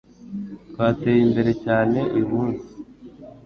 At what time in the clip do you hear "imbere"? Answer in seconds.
1.27-1.51